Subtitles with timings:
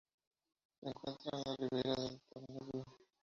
[0.79, 2.85] Se encuentra en la ribera del Danubio.